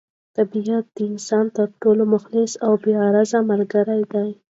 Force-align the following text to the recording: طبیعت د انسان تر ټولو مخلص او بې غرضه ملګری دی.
طبیعت 0.37 0.85
د 0.95 0.97
انسان 1.11 1.45
تر 1.57 1.67
ټولو 1.81 2.03
مخلص 2.13 2.51
او 2.65 2.71
بې 2.81 2.93
غرضه 3.01 3.39
ملګری 3.51 4.01
دی. 4.13 4.29